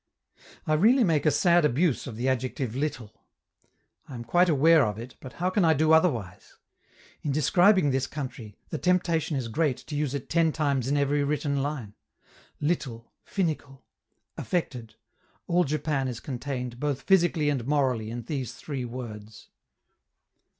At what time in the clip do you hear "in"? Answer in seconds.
7.21-7.31, 10.87-10.97, 18.09-18.23